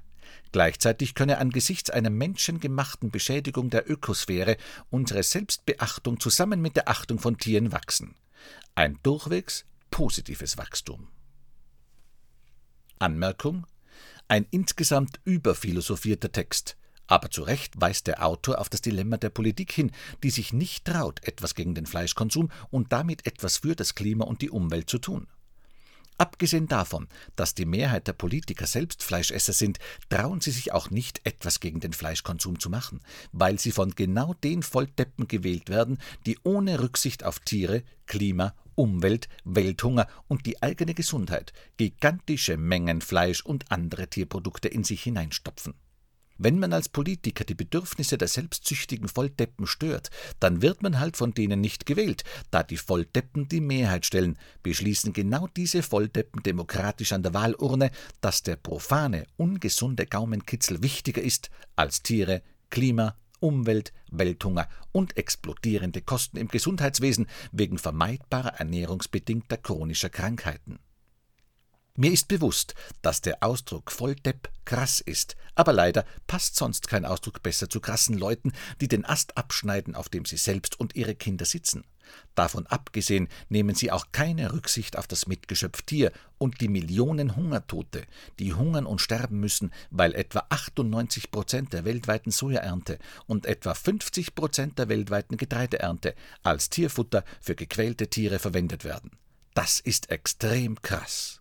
Gleichzeitig 0.52 1.16
könne 1.16 1.38
angesichts 1.38 1.90
einer 1.90 2.10
menschengemachten 2.10 3.10
Beschädigung 3.10 3.70
der 3.70 3.90
Ökosphäre 3.90 4.58
unsere 4.90 5.24
Selbstbeachtung 5.24 6.20
zusammen 6.20 6.62
mit 6.62 6.76
der 6.76 6.90
Achtung 6.90 7.20
von 7.20 7.38
Tieren 7.38 7.72
wachsen. 7.72 8.16
Ein 8.76 9.00
durchwegs 9.04 9.66
positives 9.90 10.58
Wachstum. 10.58 11.08
Anmerkung 13.00 13.66
ein 14.32 14.48
insgesamt 14.50 15.20
überphilosophierter 15.26 16.32
Text, 16.32 16.78
aber 17.12 17.30
zu 17.30 17.44
Recht 17.44 17.80
weist 17.80 18.08
der 18.08 18.26
Autor 18.26 18.60
auf 18.60 18.70
das 18.70 18.82
Dilemma 18.82 19.18
der 19.18 19.30
Politik 19.30 19.74
hin, 19.74 19.92
die 20.24 20.30
sich 20.30 20.54
nicht 20.54 20.86
traut, 20.86 21.20
etwas 21.28 21.56
gegen 21.56 21.76
den 21.76 21.86
Fleischkonsum 21.86 22.50
und 22.70 22.94
damit 22.94 23.28
etwas 23.28 23.58
für 23.58 23.76
das 23.76 23.96
Klima 23.96 24.24
und 24.24 24.42
die 24.42 24.50
Umwelt 24.50 24.90
zu 24.90 24.98
tun. 24.98 25.28
Abgesehen 26.18 26.68
davon, 26.68 27.10
dass 27.36 27.54
die 27.54 27.66
Mehrheit 27.66 28.08
der 28.08 28.14
Politiker 28.14 28.66
selbst 28.66 29.04
Fleischesser 29.04 29.52
sind, 29.52 29.80
trauen 30.08 30.40
sie 30.40 30.52
sich 30.52 30.72
auch 30.72 30.90
nicht, 30.90 31.20
etwas 31.26 31.60
gegen 31.60 31.82
den 31.82 31.92
Fleischkonsum 31.92 32.60
zu 32.60 32.70
machen, 32.70 33.02
weil 33.34 33.60
sie 33.60 33.72
von 33.72 33.92
genau 33.92 34.34
den 34.36 34.64
Volldeppen 34.64 35.28
gewählt 35.28 35.68
werden, 35.68 35.98
die 36.26 36.38
ohne 36.44 36.80
Rücksicht 36.80 37.26
auf 37.26 37.40
Tiere, 37.40 37.84
Klima, 38.06 38.54
Umwelt, 38.76 39.28
Welthunger 39.44 40.08
und 40.30 40.46
die 40.46 40.62
eigene 40.64 40.94
Gesundheit 40.94 41.52
gigantische 41.76 42.56
Mengen 42.56 43.02
Fleisch 43.02 43.44
und 43.44 43.70
andere 43.70 44.08
Tierprodukte 44.08 44.70
in 44.70 44.86
sich 44.86 45.04
hineinstopfen. 45.04 45.74
Wenn 46.44 46.58
man 46.58 46.74
als 46.74 46.90
Politiker 46.90 47.44
die 47.44 47.54
Bedürfnisse 47.54 48.18
der 48.18 48.28
selbstsüchtigen 48.28 49.08
Volldeppen 49.08 49.68
stört, 49.68 50.10
dann 50.40 50.64
wird 50.64 50.82
man 50.82 51.00
halt 51.00 51.16
von 51.16 51.36
denen 51.36 51.62
nicht 51.62 51.86
gewählt. 51.86 52.24
Da 52.50 52.64
die 52.64 52.78
Volldeppen 52.78 53.48
die 53.48 53.62
Mehrheit 53.62 54.08
stellen, 54.08 54.40
beschließen 54.64 55.14
genau 55.14 55.48
diese 55.56 55.84
Volldeppen 55.84 56.42
demokratisch 56.42 57.14
an 57.14 57.22
der 57.22 57.36
Wahlurne, 57.36 57.92
dass 58.22 58.42
der 58.42 58.56
profane, 58.56 59.28
ungesunde 59.38 60.08
Gaumenkitzel 60.08 60.82
wichtiger 60.82 61.22
ist 61.22 61.52
als 61.76 62.02
Tiere, 62.02 62.42
Klima, 62.72 63.16
Umwelt, 63.40 63.94
Welthunger 64.10 64.68
und 64.92 65.18
explodierende 65.18 66.02
Kosten 66.02 66.38
im 66.38 66.48
Gesundheitswesen 66.48 67.28
wegen 67.52 67.78
vermeidbarer 67.78 68.56
ernährungsbedingter 68.56 69.58
chronischer 69.58 70.10
Krankheiten. 70.10 70.80
Mir 72.02 72.14
ist 72.14 72.30
bewusst, 72.30 72.74
dass 73.04 73.22
der 73.22 73.44
Ausdruck 73.44 73.92
Volldepp 73.92 74.50
krass 74.66 75.02
ist, 75.02 75.36
aber 75.54 75.72
leider 75.72 76.04
passt 76.26 76.56
sonst 76.56 76.88
kein 76.88 77.06
Ausdruck 77.06 77.44
besser 77.44 77.70
zu 77.70 77.80
krassen 77.80 78.18
Leuten, 78.18 78.54
die 78.82 78.88
den 78.88 79.06
Ast 79.06 79.38
abschneiden, 79.38 79.94
auf 79.94 80.10
dem 80.10 80.26
sie 80.26 80.38
selbst 80.38 80.80
und 80.80 80.96
ihre 80.96 81.14
Kinder 81.14 81.46
sitzen. 81.46 81.84
Davon 82.34 82.66
abgesehen 82.66 83.28
nehmen 83.50 83.76
sie 83.76 83.92
auch 83.92 84.08
keine 84.12 84.52
Rücksicht 84.52 84.98
auf 84.98 85.06
das 85.06 85.28
Mitgeschöpf 85.28 85.84
Tier 85.84 86.12
und 86.40 86.60
die 86.60 86.70
Millionen 86.70 87.36
Hungertote, 87.36 88.08
die 88.40 88.56
hungern 88.56 88.88
und 88.88 89.00
sterben 89.00 89.40
müssen, 89.40 89.72
weil 89.92 90.16
etwa 90.16 90.44
98 90.50 91.30
Prozent 91.30 91.72
der 91.72 91.86
weltweiten 91.86 92.32
Sojaernte 92.32 92.98
und 93.28 93.46
etwa 93.46 93.76
50 93.76 94.34
Prozent 94.34 94.80
der 94.80 94.90
weltweiten 94.90 95.38
Getreideernte 95.38 96.16
als 96.42 96.72
Tierfutter 96.72 97.24
für 97.40 97.54
gequälte 97.54 98.08
Tiere 98.08 98.40
verwendet 98.40 98.86
werden. 98.86 99.12
Das 99.54 99.80
ist 99.80 100.10
extrem 100.10 100.82
krass. 100.82 101.41